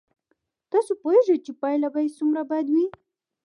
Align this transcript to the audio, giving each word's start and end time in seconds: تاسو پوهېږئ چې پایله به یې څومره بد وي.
تاسو 0.71 0.91
پوهېږئ 1.01 1.37
چې 1.45 1.51
پایله 1.61 1.87
به 1.93 1.99
یې 2.05 2.13
څومره 2.17 2.41
بد 2.49 2.65
وي. 2.73 2.85